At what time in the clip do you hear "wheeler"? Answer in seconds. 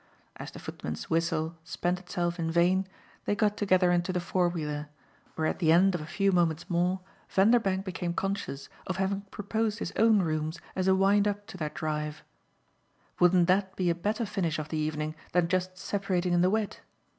4.49-4.89